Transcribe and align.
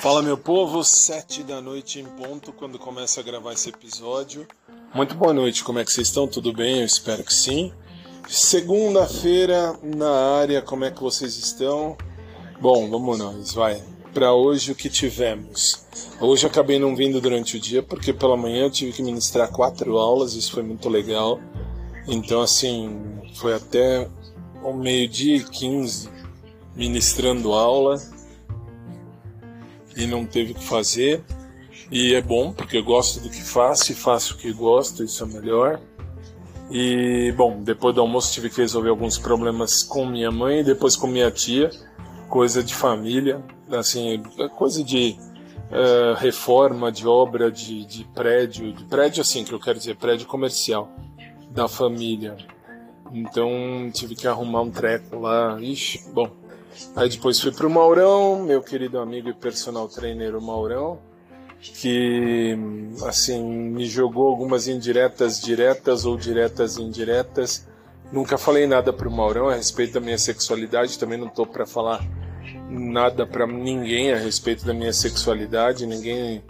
Fala 0.00 0.22
meu 0.22 0.38
povo, 0.38 0.82
sete 0.82 1.42
da 1.42 1.60
noite 1.60 2.00
em 2.00 2.06
ponto 2.06 2.54
quando 2.54 2.78
começa 2.78 3.20
a 3.20 3.22
gravar 3.22 3.52
esse 3.52 3.68
episódio. 3.68 4.46
Muito 4.94 5.14
boa 5.14 5.34
noite, 5.34 5.62
como 5.62 5.78
é 5.78 5.84
que 5.84 5.92
vocês 5.92 6.08
estão? 6.08 6.26
Tudo 6.26 6.54
bem? 6.54 6.78
Eu 6.78 6.86
espero 6.86 7.22
que 7.22 7.34
sim. 7.34 7.70
Segunda-feira 8.26 9.78
na 9.82 10.38
área, 10.38 10.62
como 10.62 10.86
é 10.86 10.90
que 10.90 11.02
vocês 11.02 11.36
estão? 11.36 11.98
Bom, 12.58 12.88
vamos 12.88 13.18
nós, 13.18 13.52
vai. 13.52 13.84
Para 14.14 14.32
hoje 14.32 14.72
o 14.72 14.74
que 14.74 14.88
tivemos? 14.88 15.84
Hoje 16.18 16.46
acabei 16.46 16.78
não 16.78 16.96
vindo 16.96 17.20
durante 17.20 17.58
o 17.58 17.60
dia 17.60 17.82
porque 17.82 18.14
pela 18.14 18.38
manhã 18.38 18.64
eu 18.64 18.70
tive 18.70 18.94
que 18.94 19.02
ministrar 19.02 19.52
quatro 19.52 19.98
aulas, 19.98 20.32
isso 20.32 20.52
foi 20.52 20.62
muito 20.62 20.88
legal. 20.88 21.38
Então 22.08 22.40
assim, 22.40 22.98
foi 23.34 23.52
até 23.52 24.08
o 24.64 24.72
meio-dia 24.72 25.36
e 25.36 25.44
quinze 25.44 26.08
ministrando 26.74 27.52
aula 27.52 28.00
e 29.96 30.06
não 30.06 30.24
teve 30.24 30.52
o 30.52 30.54
que 30.54 30.64
fazer. 30.64 31.22
E 31.90 32.14
é 32.14 32.22
bom, 32.22 32.52
porque 32.52 32.80
gosto 32.80 33.20
do 33.20 33.28
que 33.28 33.42
faço 33.42 33.90
e 33.90 33.94
faço 33.94 34.34
o 34.34 34.36
que 34.36 34.52
gosto, 34.52 35.02
isso 35.02 35.24
é 35.24 35.26
melhor. 35.26 35.80
E, 36.70 37.32
bom, 37.36 37.60
depois 37.62 37.94
do 37.94 38.00
almoço 38.00 38.32
tive 38.32 38.48
que 38.48 38.60
resolver 38.60 38.90
alguns 38.90 39.18
problemas 39.18 39.82
com 39.82 40.06
minha 40.06 40.30
mãe 40.30 40.60
e 40.60 40.64
depois 40.64 40.94
com 40.94 41.08
minha 41.08 41.30
tia, 41.30 41.68
coisa 42.28 42.62
de 42.62 42.72
família, 42.72 43.42
assim, 43.72 44.22
coisa 44.56 44.84
de 44.84 45.16
uh, 45.70 46.14
reforma, 46.16 46.92
de 46.92 47.08
obra, 47.08 47.50
de, 47.50 47.84
de 47.84 48.04
prédio, 48.14 48.72
de 48.72 48.84
prédio 48.84 49.20
assim, 49.20 49.42
que 49.42 49.52
eu 49.52 49.58
quero 49.58 49.78
dizer, 49.78 49.96
prédio 49.96 50.28
comercial 50.28 50.88
da 51.50 51.66
família. 51.66 52.36
Então 53.12 53.90
tive 53.92 54.14
que 54.14 54.28
arrumar 54.28 54.62
um 54.62 54.70
treco 54.70 55.18
lá, 55.18 55.60
ixi, 55.60 56.08
bom, 56.12 56.30
Aí 56.96 57.08
depois 57.08 57.40
fui 57.40 57.52
pro 57.52 57.70
Maurão, 57.70 58.42
meu 58.42 58.62
querido 58.62 58.98
amigo 58.98 59.28
e 59.28 59.34
personal 59.34 59.88
trainer, 59.88 60.36
o 60.36 60.40
Maurão, 60.40 60.98
que 61.60 62.56
assim 63.06 63.42
me 63.42 63.86
jogou 63.86 64.28
algumas 64.28 64.66
indiretas 64.66 65.40
diretas 65.40 66.04
ou 66.04 66.16
diretas 66.16 66.78
indiretas. 66.78 67.68
Nunca 68.12 68.38
falei 68.38 68.66
nada 68.66 68.92
pro 68.92 69.10
Maurão 69.10 69.48
a 69.48 69.54
respeito 69.54 69.94
da 69.94 70.00
minha 70.00 70.18
sexualidade, 70.18 70.98
também 70.98 71.18
não 71.18 71.28
tô 71.28 71.46
para 71.46 71.66
falar 71.66 72.04
nada 72.68 73.26
para 73.26 73.46
ninguém 73.46 74.12
a 74.12 74.16
respeito 74.16 74.64
da 74.64 74.72
minha 74.72 74.92
sexualidade, 74.92 75.86
ninguém 75.86 76.42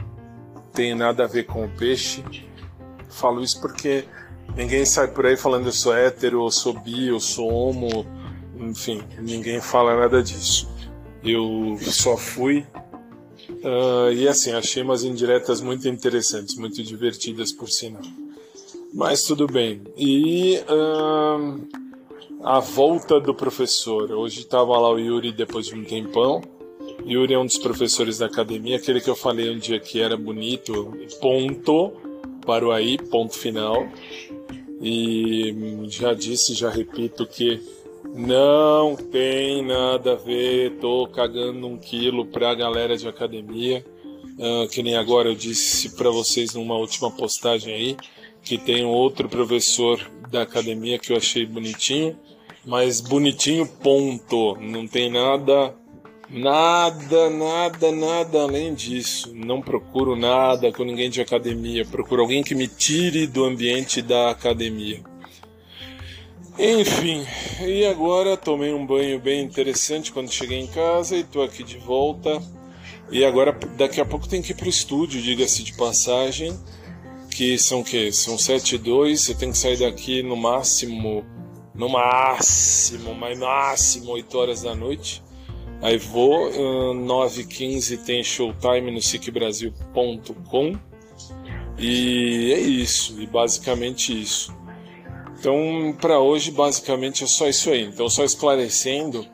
tem 0.72 0.94
nada 0.94 1.24
a 1.24 1.26
ver 1.26 1.44
com 1.44 1.64
o 1.64 1.68
peixe. 1.68 2.24
Falo 3.08 3.42
isso 3.42 3.60
porque 3.60 4.04
ninguém 4.54 4.84
sai 4.84 5.08
por 5.08 5.26
aí 5.26 5.36
falando 5.36 5.66
eu 5.66 5.72
sou 5.72 5.94
hétero, 5.94 6.44
eu 6.44 6.50
sou 6.50 6.78
bi, 6.78 7.08
eu 7.08 7.20
sou 7.20 7.52
homo, 7.52 8.06
enfim, 8.70 9.02
ninguém 9.18 9.60
fala 9.60 9.96
nada 9.96 10.22
disso. 10.22 10.68
Eu 11.22 11.76
só 11.82 12.16
fui. 12.16 12.66
Uh, 13.62 14.12
e 14.14 14.28
assim, 14.28 14.52
achei 14.52 14.82
umas 14.82 15.04
indiretas 15.04 15.60
muito 15.60 15.88
interessantes, 15.88 16.56
muito 16.56 16.82
divertidas 16.82 17.52
por 17.52 17.68
sinal. 17.68 18.02
Mas 18.94 19.22
tudo 19.22 19.46
bem. 19.46 19.82
E 19.96 20.58
uh, 20.68 21.68
a 22.42 22.58
volta 22.60 23.20
do 23.20 23.34
professor. 23.34 24.10
Hoje 24.12 24.40
estava 24.40 24.78
lá 24.78 24.90
o 24.90 24.98
Yuri 24.98 25.32
depois 25.32 25.66
de 25.66 25.74
um 25.74 25.84
tempão. 25.84 26.40
Yuri 27.06 27.34
é 27.34 27.38
um 27.38 27.46
dos 27.46 27.58
professores 27.58 28.18
da 28.18 28.26
academia, 28.26 28.76
aquele 28.76 29.00
que 29.00 29.08
eu 29.08 29.16
falei 29.16 29.50
um 29.50 29.58
dia 29.58 29.80
que 29.80 30.00
era 30.00 30.16
bonito, 30.16 30.94
ponto, 31.20 31.92
para 32.44 32.66
o 32.66 32.72
aí, 32.72 32.98
ponto 32.98 33.36
final. 33.36 33.86
E 34.80 35.52
hum, 35.52 35.86
já 35.88 36.14
disse, 36.14 36.54
já 36.54 36.70
repito 36.70 37.26
que 37.26 37.62
não 38.14 38.96
tem 38.96 39.64
nada 39.64 40.12
a 40.12 40.16
ver, 40.16 40.78
tô 40.80 41.06
cagando 41.06 41.66
um 41.66 41.78
quilo 41.78 42.26
pra 42.26 42.54
galera 42.54 42.96
de 42.96 43.08
academia. 43.08 43.84
Uh, 44.38 44.66
que 44.68 44.82
nem 44.82 44.96
agora 44.96 45.28
eu 45.28 45.34
disse 45.34 45.96
para 45.96 46.10
vocês 46.10 46.54
numa 46.54 46.74
última 46.74 47.10
postagem 47.10 47.74
aí, 47.74 47.96
que 48.42 48.56
tem 48.56 48.84
outro 48.84 49.28
professor 49.28 50.00
da 50.30 50.42
academia 50.42 50.98
que 50.98 51.12
eu 51.12 51.16
achei 51.16 51.44
bonitinho, 51.44 52.18
mas 52.64 53.02
bonitinho 53.02 53.66
ponto, 53.66 54.56
não 54.58 54.86
tem 54.86 55.10
nada, 55.10 55.74
nada, 56.30 57.28
nada, 57.28 57.92
nada 57.92 58.42
além 58.42 58.72
disso. 58.72 59.30
Não 59.34 59.60
procuro 59.60 60.16
nada 60.16 60.72
com 60.72 60.84
ninguém 60.84 61.10
de 61.10 61.20
academia, 61.20 61.84
procuro 61.84 62.22
alguém 62.22 62.42
que 62.42 62.54
me 62.54 62.66
tire 62.66 63.26
do 63.26 63.44
ambiente 63.44 64.00
da 64.00 64.30
academia. 64.30 65.09
Enfim, 66.62 67.26
e 67.66 67.86
agora 67.86 68.36
tomei 68.36 68.74
um 68.74 68.84
banho 68.84 69.18
bem 69.18 69.42
interessante 69.42 70.12
quando 70.12 70.30
cheguei 70.30 70.60
em 70.60 70.66
casa 70.66 71.16
e 71.16 71.24
tô 71.24 71.40
aqui 71.40 71.64
de 71.64 71.78
volta. 71.78 72.38
E 73.10 73.24
agora 73.24 73.58
daqui 73.78 73.98
a 73.98 74.04
pouco 74.04 74.28
tem 74.28 74.42
que 74.42 74.52
ir 74.52 74.54
pro 74.54 74.68
estúdio, 74.68 75.22
diga-se 75.22 75.62
de 75.62 75.72
passagem, 75.72 76.52
que 77.30 77.56
são 77.56 77.82
que 77.82 78.12
são 78.12 78.36
7 78.36 78.74
e 78.74 78.78
2, 78.78 79.22
você 79.22 79.34
tem 79.34 79.50
que 79.50 79.56
sair 79.56 79.78
daqui 79.78 80.22
no 80.22 80.36
máximo, 80.36 81.24
no 81.74 81.88
máximo, 81.88 83.14
mas 83.14 83.38
máximo 83.38 84.10
8 84.10 84.38
horas 84.38 84.60
da 84.60 84.74
noite. 84.74 85.22
Aí 85.80 85.96
vou, 85.96 86.50
uh, 86.50 86.92
9 86.92 87.40
h 87.40 87.54
15 87.56 87.96
tem 88.04 88.22
showtime 88.22 88.90
no 88.90 89.00
sicbrasil.com. 89.00 90.78
E 91.78 92.52
é 92.52 92.60
isso, 92.60 93.18
e 93.18 93.26
basicamente 93.26 94.12
isso. 94.20 94.60
Então, 95.40 95.96
para 95.98 96.20
hoje, 96.20 96.50
basicamente 96.50 97.24
é 97.24 97.26
só 97.26 97.48
isso 97.48 97.70
aí. 97.70 97.84
Então, 97.84 98.10
só 98.10 98.22
esclarecendo 98.22 99.26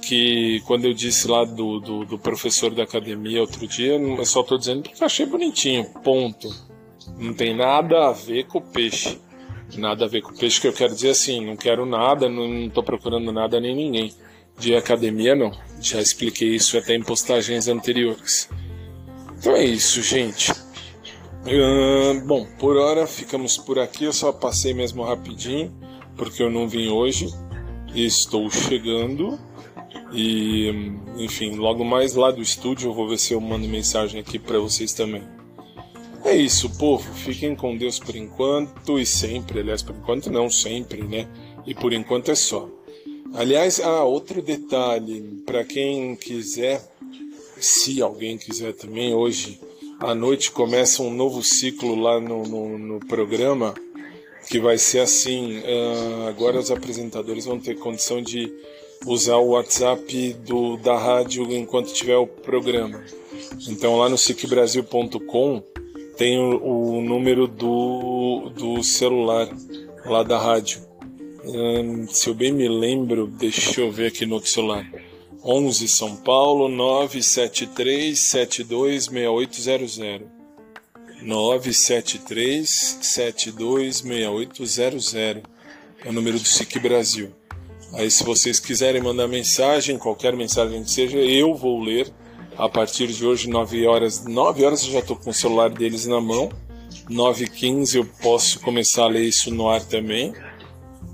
que 0.00 0.62
quando 0.66 0.84
eu 0.84 0.94
disse 0.94 1.26
lá 1.26 1.44
do, 1.44 1.80
do, 1.80 2.04
do 2.04 2.16
professor 2.16 2.72
da 2.72 2.84
academia 2.84 3.40
outro 3.40 3.66
dia, 3.66 3.94
eu 3.94 4.24
só 4.24 4.42
estou 4.42 4.56
dizendo 4.56 4.84
porque 4.84 5.02
achei 5.02 5.26
bonitinho, 5.26 5.84
ponto. 6.04 6.48
Não 7.18 7.34
tem 7.34 7.56
nada 7.56 8.06
a 8.06 8.12
ver 8.12 8.44
com 8.44 8.58
o 8.58 8.62
peixe. 8.62 9.20
Nada 9.76 10.04
a 10.04 10.08
ver 10.08 10.22
com 10.22 10.30
o 10.30 10.38
peixe, 10.38 10.60
que 10.60 10.68
eu 10.68 10.72
quero 10.72 10.94
dizer 10.94 11.10
assim, 11.10 11.44
não 11.44 11.56
quero 11.56 11.84
nada, 11.84 12.28
não 12.28 12.66
estou 12.66 12.84
procurando 12.84 13.32
nada 13.32 13.60
nem 13.60 13.74
ninguém. 13.74 14.14
De 14.56 14.76
academia, 14.76 15.34
não. 15.34 15.50
Já 15.80 16.00
expliquei 16.00 16.54
isso 16.54 16.78
até 16.78 16.94
em 16.94 17.02
postagens 17.02 17.66
anteriores. 17.66 18.48
Então 19.38 19.56
é 19.56 19.64
isso, 19.64 20.00
gente. 20.02 20.52
Bom, 22.24 22.46
por 22.58 22.76
hora 22.76 23.06
ficamos 23.06 23.58
por 23.58 23.78
aqui. 23.78 24.04
Eu 24.04 24.12
só 24.12 24.32
passei 24.32 24.72
mesmo 24.72 25.02
rapidinho, 25.02 25.72
porque 26.16 26.42
eu 26.42 26.50
não 26.50 26.68
vim 26.68 26.88
hoje. 26.88 27.28
Estou 27.94 28.48
chegando. 28.48 29.38
E, 30.12 30.70
enfim, 31.16 31.56
logo 31.56 31.84
mais 31.84 32.14
lá 32.14 32.30
do 32.30 32.40
estúdio 32.40 32.90
eu 32.90 32.94
vou 32.94 33.08
ver 33.08 33.18
se 33.18 33.32
eu 33.32 33.40
mando 33.40 33.66
mensagem 33.66 34.20
aqui 34.20 34.38
para 34.38 34.58
vocês 34.58 34.92
também. 34.92 35.22
É 36.24 36.36
isso, 36.36 36.70
povo. 36.78 37.12
Fiquem 37.12 37.56
com 37.56 37.76
Deus 37.76 37.98
por 37.98 38.14
enquanto 38.14 38.98
e 38.98 39.04
sempre. 39.04 39.60
Aliás, 39.60 39.82
por 39.82 39.96
enquanto 39.96 40.30
não, 40.30 40.48
sempre, 40.48 41.02
né? 41.02 41.26
E 41.66 41.74
por 41.74 41.92
enquanto 41.92 42.30
é 42.30 42.36
só. 42.36 42.68
Aliás, 43.34 43.80
ah, 43.80 44.04
outro 44.04 44.40
detalhe. 44.40 45.42
Para 45.44 45.64
quem 45.64 46.14
quiser, 46.14 46.80
se 47.58 48.00
alguém 48.00 48.38
quiser 48.38 48.74
também, 48.74 49.12
hoje 49.12 49.58
à 50.02 50.14
noite 50.14 50.50
começa 50.50 51.02
um 51.02 51.12
novo 51.12 51.42
ciclo 51.42 51.94
lá 51.94 52.20
no, 52.20 52.42
no, 52.42 52.78
no 52.78 53.00
programa 53.00 53.74
que 54.48 54.58
vai 54.58 54.76
ser 54.76 54.98
assim. 54.98 55.58
Uh, 55.60 56.28
agora 56.28 56.58
os 56.58 56.70
apresentadores 56.70 57.44
vão 57.44 57.58
ter 57.58 57.78
condição 57.78 58.20
de 58.20 58.52
usar 59.06 59.36
o 59.36 59.50
WhatsApp 59.50 60.34
do, 60.44 60.76
da 60.76 60.98
rádio 60.98 61.50
enquanto 61.52 61.92
tiver 61.92 62.16
o 62.16 62.26
programa. 62.26 63.02
Então 63.68 63.96
lá 63.96 64.08
no 64.08 64.18
sicbrasil.com 64.18 65.62
tem 66.16 66.38
o, 66.38 66.96
o, 66.96 67.00
número 67.00 67.46
do, 67.46 68.50
do 68.56 68.82
celular 68.82 69.48
lá 70.04 70.22
da 70.22 70.38
rádio. 70.38 70.80
Um, 71.44 72.06
se 72.08 72.28
eu 72.28 72.34
bem 72.34 72.52
me 72.52 72.68
lembro, 72.68 73.26
deixa 73.26 73.80
eu 73.80 73.90
ver 73.90 74.08
aqui 74.08 74.26
no 74.26 74.34
outro 74.34 74.50
celular. 74.50 74.88
11 75.44 75.88
São 75.88 76.16
Paulo 76.16 76.68
973 76.68 78.18
72 78.18 79.04
6800 79.06 79.98
973 81.22 82.98
72 83.02 84.00
6800 84.02 85.14
é 85.14 85.42
o 86.06 86.12
número 86.12 86.38
do 86.38 86.44
SIC 86.44 86.78
Brasil. 86.78 87.30
Aí 87.94 88.10
se 88.10 88.24
vocês 88.24 88.58
quiserem 88.58 89.02
mandar 89.02 89.28
mensagem, 89.28 89.98
qualquer 89.98 90.34
mensagem 90.34 90.82
que 90.82 90.90
seja, 90.90 91.18
eu 91.18 91.54
vou 91.54 91.80
ler 91.80 92.12
a 92.56 92.68
partir 92.68 93.08
de 93.08 93.26
hoje 93.26 93.48
9 93.48 93.86
horas, 93.86 94.24
9 94.24 94.64
horas 94.64 94.84
eu 94.84 94.92
já 94.92 94.98
estou 95.00 95.16
com 95.16 95.30
o 95.30 95.34
celular 95.34 95.70
deles 95.70 96.06
na 96.06 96.20
mão. 96.20 96.50
9 97.08 97.44
h 97.44 97.54
15 97.54 97.98
eu 97.98 98.04
posso 98.22 98.60
começar 98.60 99.04
a 99.04 99.08
ler 99.08 99.24
isso 99.24 99.50
no 99.50 99.68
ar 99.68 99.84
também. 99.84 100.32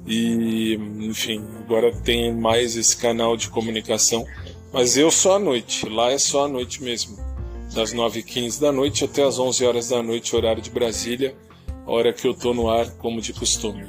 E, 0.08 0.75
enfim, 1.00 1.44
agora 1.58 1.93
tem 1.93 2.34
mais 2.34 2.76
esse 2.76 2.96
canal 2.96 3.37
de 3.37 3.50
comunicação. 3.50 4.25
Mas 4.72 4.96
eu 4.96 5.10
só 5.10 5.37
à 5.37 5.38
noite, 5.38 5.87
lá 5.87 6.10
é 6.10 6.16
só 6.16 6.46
à 6.46 6.49
noite 6.49 6.82
mesmo. 6.82 7.19
Das 7.75 7.93
9h15 7.93 8.58
da 8.58 8.72
noite 8.72 9.05
até 9.05 9.22
as 9.22 9.38
11 9.38 9.66
horas 9.66 9.88
da 9.90 10.02
noite, 10.02 10.34
horário 10.34 10.62
de 10.62 10.70
Brasília, 10.70 11.37
hora 11.87 12.12
que 12.12 12.26
eu 12.26 12.32
tô 12.32 12.55
no 12.55 12.70
ar, 12.70 12.90
como 12.93 13.20
de 13.20 13.34
costume. 13.34 13.87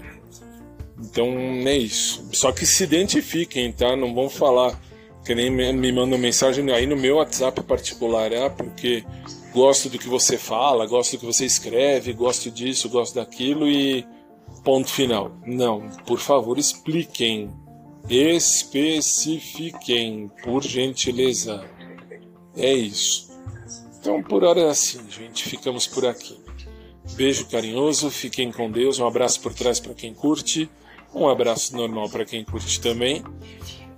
Então 1.00 1.30
é 1.66 1.78
isso. 1.78 2.28
Só 2.34 2.52
que 2.52 2.66
se 2.66 2.84
identifiquem, 2.84 3.72
tá? 3.72 3.96
Não 3.96 4.14
vão 4.14 4.30
falar 4.30 4.78
que 5.26 5.34
nem 5.34 5.50
me 5.50 5.92
mandam 5.92 6.18
mensagem 6.18 6.70
aí 6.72 6.86
no 6.86 6.98
meu 6.98 7.18
WhatsApp 7.18 7.62
particular, 7.64 8.34
ah, 8.34 8.50
porque 8.50 9.06
gosto 9.54 9.88
do 9.88 9.98
que 9.98 10.08
você 10.08 10.38
fala, 10.38 10.86
gosto 10.86 11.14
do 11.14 11.20
que 11.20 11.26
você 11.26 11.46
escreve, 11.46 12.12
gosto 12.12 12.52
disso, 12.52 12.90
gosto 12.90 13.16
daquilo 13.16 13.70
e 13.70 14.06
ponto 14.64 14.90
final. 14.90 15.32
Não, 15.46 15.90
por 16.06 16.20
favor, 16.20 16.58
expliquem, 16.58 17.50
especifiquem, 18.10 20.32
por 20.44 20.64
gentileza. 20.64 21.64
É 22.56 22.74
isso. 22.74 23.30
Então, 24.00 24.24
por 24.24 24.44
hora 24.44 24.62
é 24.62 24.70
assim, 24.70 25.00
gente. 25.10 25.48
Ficamos 25.48 25.88
por 25.88 26.06
aqui. 26.06 26.38
Beijo 27.14 27.48
carinhoso, 27.48 28.10
fiquem 28.10 28.52
com 28.52 28.72
Deus. 28.72 29.00
Um 29.00 29.08
abraço 29.08 29.42
por 29.42 29.54
trás 29.54 29.80
para 29.80 29.94
quem 29.94 30.14
curte, 30.14 30.70
um 31.14 31.28
abraço 31.28 31.76
normal 31.76 32.10
para 32.10 32.26
quem 32.26 32.46
curte 32.46 32.80
também. 32.80 33.24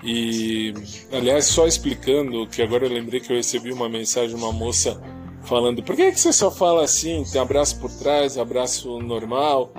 E, 0.03 0.73
aliás, 1.11 1.45
só 1.45 1.67
explicando 1.67 2.47
que 2.47 2.61
agora 2.61 2.85
eu 2.85 2.91
lembrei 2.91 3.19
que 3.19 3.31
eu 3.31 3.37
recebi 3.37 3.71
uma 3.71 3.87
mensagem 3.87 4.35
de 4.35 4.41
uma 4.41 4.51
moça 4.51 4.99
falando: 5.43 5.83
por 5.83 5.95
que, 5.95 6.11
que 6.11 6.19
você 6.19 6.33
só 6.33 6.49
fala 6.49 6.83
assim? 6.83 7.23
Tem 7.31 7.39
abraço 7.39 7.79
por 7.79 7.91
trás, 7.91 8.37
abraço 8.37 8.99
normal? 8.99 9.71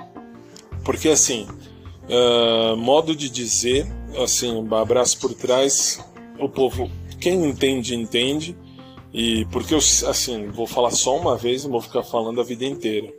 Porque, 0.83 1.09
assim, 1.09 1.47
uh, 2.09 2.75
modo 2.75 3.15
de 3.15 3.29
dizer, 3.29 3.87
assim, 4.21 4.67
abraço 4.71 5.19
por 5.19 5.33
trás, 5.33 5.99
o 6.39 6.49
povo, 6.49 6.89
quem 7.19 7.45
entende, 7.45 7.95
entende. 7.95 8.55
E 9.13 9.45
porque 9.45 9.75
eu, 9.75 9.77
assim, 9.77 10.47
vou 10.47 10.65
falar 10.65 10.89
só 10.89 11.15
uma 11.15 11.37
vez, 11.37 11.63
não 11.63 11.71
vou 11.71 11.81
ficar 11.81 12.01
falando 12.01 12.41
a 12.41 12.43
vida 12.43 12.65
inteira. 12.65 13.13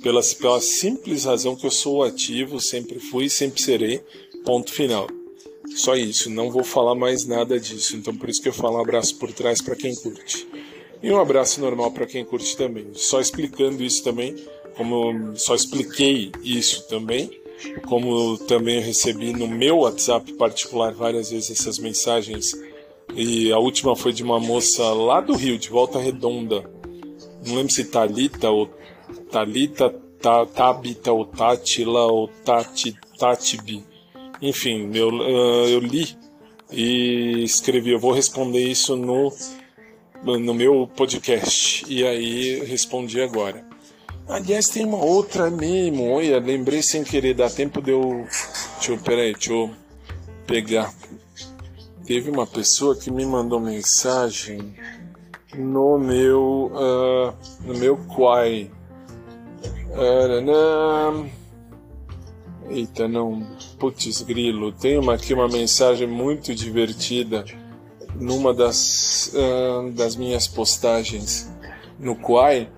Pela, 0.00 0.20
pela 0.40 0.60
simples 0.60 1.24
razão 1.24 1.56
que 1.56 1.66
eu 1.66 1.70
sou 1.72 2.04
ativo, 2.04 2.60
sempre 2.60 3.00
fui 3.00 3.24
e 3.24 3.30
sempre 3.30 3.60
serei, 3.60 4.00
ponto 4.44 4.72
final. 4.72 5.08
Só 5.74 5.96
isso, 5.96 6.30
não 6.30 6.50
vou 6.50 6.62
falar 6.62 6.94
mais 6.94 7.26
nada 7.26 7.58
disso. 7.58 7.96
Então 7.96 8.14
por 8.14 8.28
isso 8.28 8.40
que 8.40 8.48
eu 8.48 8.52
falo 8.52 8.76
um 8.76 8.80
abraço 8.80 9.16
por 9.16 9.32
trás 9.32 9.60
para 9.60 9.74
quem 9.74 9.94
curte. 9.94 10.46
E 11.02 11.10
um 11.10 11.18
abraço 11.18 11.60
normal 11.60 11.90
para 11.90 12.06
quem 12.06 12.24
curte 12.24 12.56
também. 12.56 12.86
Só 12.94 13.20
explicando 13.20 13.82
isso 13.82 14.04
também, 14.04 14.36
como 14.80 15.36
só 15.36 15.54
expliquei 15.54 16.32
isso 16.42 16.88
também, 16.88 17.30
como 17.86 18.38
também 18.38 18.76
eu 18.76 18.82
recebi 18.82 19.30
no 19.30 19.46
meu 19.46 19.80
WhatsApp 19.80 20.32
particular 20.32 20.94
várias 20.94 21.30
vezes 21.30 21.50
essas 21.50 21.78
mensagens 21.78 22.54
e 23.14 23.52
a 23.52 23.58
última 23.58 23.94
foi 23.94 24.10
de 24.14 24.22
uma 24.22 24.40
moça 24.40 24.82
lá 24.94 25.20
do 25.20 25.34
Rio, 25.34 25.58
de 25.58 25.68
Volta 25.68 25.98
Redonda. 25.98 26.64
Não 27.46 27.56
lembro 27.56 27.70
se 27.70 27.84
Talita 27.84 28.48
ou 28.48 28.70
Talita, 29.30 29.90
ta, 30.18 30.46
Tabita 30.46 31.12
ou 31.12 31.26
Tatila 31.26 32.06
ou 32.06 32.28
Tati, 32.42 32.96
Tatibi. 33.18 33.84
Enfim, 34.40 34.90
eu, 34.94 35.10
uh, 35.10 35.68
eu 35.68 35.80
li 35.80 36.08
e 36.72 37.42
escrevi. 37.42 37.90
Eu 37.90 37.98
vou 37.98 38.12
responder 38.12 38.62
isso 38.62 38.96
no, 38.96 39.30
no 40.24 40.54
meu 40.54 40.88
podcast. 40.96 41.84
E 41.86 42.02
aí 42.06 42.64
respondi 42.64 43.20
agora. 43.20 43.69
Aliás, 44.30 44.68
tem 44.68 44.84
uma 44.86 45.02
outra 45.02 45.50
mesmo. 45.50 46.10
Olha, 46.10 46.38
lembrei 46.38 46.82
sem 46.82 47.04
querer. 47.04 47.34
Dá 47.34 47.50
tempo 47.50 47.82
de 47.82 47.90
eu. 47.90 48.26
Deixa 48.76 48.92
eu. 48.92 48.98
Peraí, 48.98 49.32
deixa 49.32 49.52
eu 49.52 49.70
pegar 50.46 50.92
teve 52.10 52.28
uma 52.28 52.44
pessoa 52.44 52.96
que 52.96 53.08
me 53.08 53.24
mandou 53.24 53.60
mensagem 53.60 54.74
no 55.54 55.96
meu 55.96 56.72
uh, 56.74 57.32
no 57.64 57.78
meu 57.78 57.96
Quai. 57.96 58.68
Eita, 62.68 63.06
não. 63.06 63.46
Putz, 63.78 64.22
grilo. 64.22 64.72
Tem 64.72 64.98
uma, 64.98 65.14
aqui 65.14 65.32
uma 65.32 65.46
mensagem 65.46 66.08
muito 66.08 66.52
divertida 66.52 67.44
numa 68.16 68.52
das, 68.52 69.32
uh, 69.32 69.92
das 69.92 70.16
minhas 70.16 70.48
postagens 70.48 71.48
no 71.96 72.16
Quai. 72.16 72.68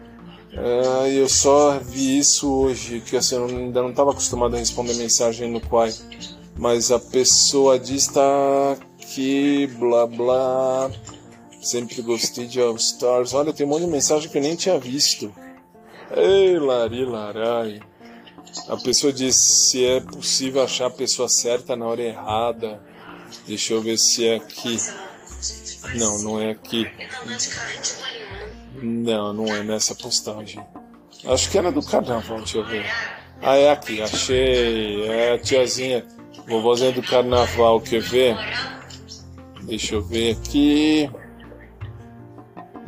Uh, 0.53 1.07
eu 1.07 1.29
só 1.29 1.79
vi 1.79 2.19
isso 2.19 2.53
hoje, 2.53 3.01
que 3.01 3.17
assim, 3.17 3.37
eu 3.37 3.47
ainda 3.47 3.81
não 3.81 3.91
estava 3.91 4.11
acostumado 4.11 4.55
a 4.55 4.59
responder 4.59 4.95
mensagem 4.95 5.51
no 5.51 5.61
Quai. 5.61 5.93
Mas 6.57 6.93
a 6.93 6.99
pessoa 6.99 7.79
diz 7.79 8.07
tá 8.07 8.77
aqui, 9.01 9.67
blá 9.79 10.07
blá. 10.07 10.91
Sempre 11.63 12.03
gostei 12.03 12.47
de 12.47 12.61
All 12.61 12.77
Stars. 12.77 13.33
Olha, 13.33 13.53
tem 13.53 13.65
um 13.65 13.71
monte 13.71 13.85
de 13.85 13.91
mensagem 13.91 14.29
que 14.29 14.37
eu 14.37 14.43
nem 14.43 14.55
tinha 14.55 14.79
visto. 14.79 15.33
Ei, 16.15 16.59
Lari 16.59 17.05
Larai. 17.05 17.81
A 18.69 18.77
pessoa 18.77 19.13
diz 19.13 19.37
se 19.37 19.85
é 19.85 20.01
possível 20.01 20.63
achar 20.63 20.87
a 20.87 20.91
pessoa 20.91 21.29
certa 21.29 21.75
na 21.75 21.87
hora 21.87 22.03
errada. 22.03 22.83
Deixa 23.47 23.73
eu 23.73 23.81
ver 23.81 23.97
se 23.97 24.27
é 24.27 24.37
aqui. 24.37 24.77
Não, 25.95 26.19
não 26.23 26.41
é 26.41 26.51
aqui. 26.51 26.91
Não, 28.83 29.33
não 29.33 29.47
é 29.47 29.63
nessa 29.63 29.95
postagem. 29.95 30.65
Acho 31.25 31.51
que 31.51 31.59
era 31.59 31.71
do 31.71 31.83
carnaval, 31.83 32.39
deixa 32.39 32.59
eu 32.59 32.65
ver. 32.67 32.85
Ah, 33.41 33.57
é 33.57 33.71
aqui, 33.71 34.01
achei. 34.01 35.07
É 35.07 35.35
a 35.35 35.39
tiazinha, 35.39 36.05
vovozinha 36.47 36.93
do 36.93 37.03
carnaval, 37.03 37.81
quer 37.81 38.01
ver? 38.01 38.37
Deixa 39.63 39.95
eu 39.97 40.03
ver 40.03 40.37
aqui. 40.37 41.11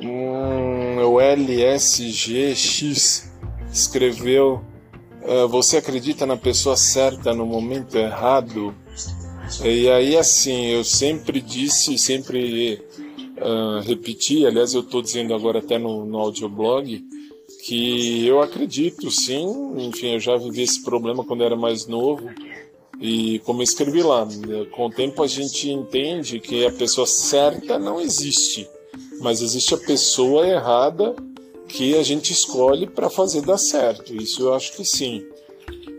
Hum, 0.00 0.99
o 0.99 1.20
LSGX 1.20 2.52
escreveu: 3.73 4.64
uh, 5.23 5.49
Você 5.49 5.76
acredita 5.76 6.26
na 6.26 6.37
pessoa 6.37 6.76
certa 6.76 7.32
no 7.32 7.46
momento 7.46 7.96
errado? 7.96 8.75
E 9.62 9.89
aí, 9.91 10.17
assim, 10.17 10.67
eu 10.67 10.85
sempre 10.85 11.41
disse, 11.41 11.97
sempre 11.99 12.83
uh, 13.39 13.81
repeti, 13.83 14.47
aliás, 14.47 14.75
eu 14.75 14.81
estou 14.81 15.03
dizendo 15.03 15.35
agora 15.35 15.59
até 15.59 15.79
no, 15.79 16.05
no 16.05 16.19
audioblog, 16.19 17.05
que 17.65 18.27
eu 18.27 18.41
acredito 18.41 19.11
sim, 19.11 19.47
enfim, 19.79 20.15
eu 20.15 20.21
já 20.21 20.37
vivi 20.37 20.62
esse 20.62 20.83
problema 20.83 21.25
quando 21.25 21.45
era 21.45 21.56
mais 21.56 21.87
novo 21.87 22.29
e 23.01 23.39
como 23.41 23.61
eu 23.61 23.65
escrevi 23.65 24.03
lá, 24.03 24.27
com 24.73 24.87
o 24.87 24.91
tempo 24.91 25.23
a 25.23 25.27
gente 25.27 25.71
entende 25.71 26.41
que 26.41 26.67
a 26.67 26.73
pessoa 26.73 27.06
certa 27.06 27.79
não 27.79 28.01
existe, 28.01 28.69
mas 29.21 29.41
existe 29.41 29.75
a 29.75 29.79
pessoa 29.79 30.47
errada 30.47 31.15
que 31.69 31.97
a 31.97 32.03
gente 32.03 32.33
escolhe 32.33 32.87
para 32.87 33.11
fazer 33.11 33.41
dar 33.43 33.59
certo. 33.59 34.15
Isso 34.15 34.43
eu 34.43 34.55
acho 34.55 34.77
que 34.77 34.85
sim. 34.85 35.25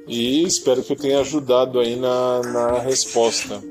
E 0.08 0.44
espero 0.44 0.84
que 0.84 0.94
eu 0.94 0.98
tenha 0.98 1.20
ajudado 1.20 1.80
aí 1.80 1.96
na, 1.96 2.42
na 2.42 2.80
resposta, 2.80 3.62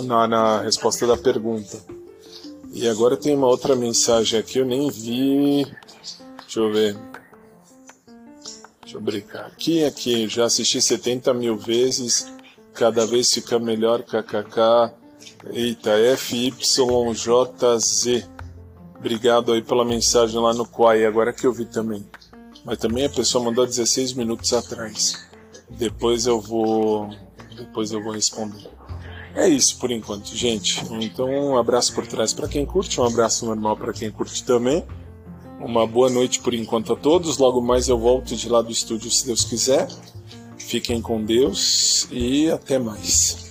na, 0.00 0.28
na 0.28 0.62
resposta 0.62 1.06
da 1.06 1.16
pergunta. 1.16 1.78
E 2.72 2.86
agora 2.86 3.16
tem 3.16 3.34
uma 3.34 3.48
outra 3.48 3.74
mensagem 3.74 4.38
aqui, 4.38 4.58
eu 4.58 4.64
nem 4.64 4.88
vi. 4.90 5.66
Deixa 6.42 6.60
eu 6.60 6.72
ver. 6.72 6.96
Deixa 8.80 8.96
eu 8.96 9.00
brincar. 9.00 9.46
Aqui, 9.46 9.84
aqui, 9.84 10.28
já 10.28 10.44
assisti 10.44 10.80
70 10.80 11.34
mil 11.34 11.56
vezes, 11.56 12.32
cada 12.72 13.04
vez 13.04 13.30
fica 13.30 13.58
melhor, 13.58 14.02
kkk. 14.02 14.94
Eita, 15.52 15.90
FYJZ. 16.16 18.28
Obrigado 18.96 19.52
aí 19.52 19.62
pela 19.62 19.84
mensagem 19.84 20.40
lá 20.40 20.54
no 20.54 20.66
Quai, 20.66 21.04
agora 21.04 21.32
que 21.32 21.46
eu 21.46 21.52
vi 21.52 21.64
também. 21.64 22.06
Mas 22.64 22.78
também 22.78 23.06
a 23.06 23.10
pessoa 23.10 23.42
mandou 23.42 23.66
16 23.66 24.12
minutos 24.12 24.52
atrás. 24.52 25.29
Depois 25.70 26.26
eu 26.26 26.40
vou. 26.40 27.10
Depois 27.56 27.92
eu 27.92 28.02
vou 28.02 28.12
responder. 28.12 28.68
É 29.34 29.48
isso 29.48 29.78
por 29.78 29.90
enquanto, 29.90 30.34
gente. 30.34 30.82
Então, 31.00 31.28
um 31.28 31.56
abraço 31.56 31.94
por 31.94 32.06
trás 32.06 32.32
para 32.32 32.48
quem 32.48 32.66
curte, 32.66 33.00
um 33.00 33.04
abraço 33.04 33.46
normal 33.46 33.76
para 33.76 33.92
quem 33.92 34.10
curte 34.10 34.42
também. 34.44 34.84
Uma 35.60 35.86
boa 35.86 36.10
noite 36.10 36.40
por 36.40 36.54
enquanto 36.54 36.92
a 36.92 36.96
todos. 36.96 37.38
Logo 37.38 37.60
mais 37.60 37.88
eu 37.88 37.98
volto 37.98 38.34
de 38.34 38.48
lá 38.48 38.62
do 38.62 38.72
estúdio 38.72 39.10
se 39.10 39.26
Deus 39.26 39.44
quiser. 39.44 39.88
Fiquem 40.58 41.00
com 41.00 41.22
Deus 41.24 42.08
e 42.10 42.50
até 42.50 42.78
mais. 42.78 43.49